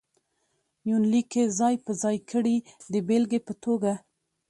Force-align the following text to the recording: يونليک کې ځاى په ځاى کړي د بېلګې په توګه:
يونليک 0.89 1.25
کې 1.33 1.43
ځاى 1.57 1.75
په 1.85 1.91
ځاى 2.01 2.17
کړي 2.31 2.55
د 2.93 2.93
بېلګې 3.07 3.39
په 3.47 3.53
توګه: 3.63 3.91